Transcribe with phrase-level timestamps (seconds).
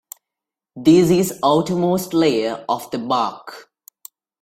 [0.75, 3.69] This is outermost layer of the bark.